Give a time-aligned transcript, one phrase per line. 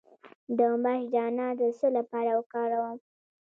[0.57, 2.97] د ماش دانه د څه لپاره وکاروم؟